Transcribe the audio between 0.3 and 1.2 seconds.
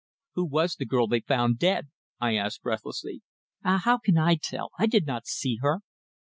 "Who was the girl they